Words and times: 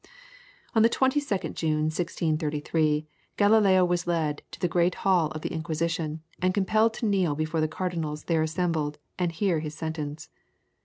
On 0.73 0.81
the 0.81 0.89
22nd 0.89 1.53
June, 1.53 1.83
1633, 1.83 3.05
Galileo 3.37 3.85
was 3.85 4.07
led 4.07 4.41
to 4.49 4.59
the 4.59 4.67
great 4.67 4.95
hall 5.05 5.29
of 5.33 5.41
the 5.41 5.53
Inquisition, 5.53 6.23
and 6.41 6.55
compelled 6.55 6.95
to 6.95 7.05
kneel 7.05 7.35
before 7.35 7.61
the 7.61 7.67
cardinals 7.67 8.23
there 8.23 8.41
assembled 8.41 8.97
and 9.19 9.31
hear 9.31 9.59
his 9.59 9.75
sentence. 9.75 10.29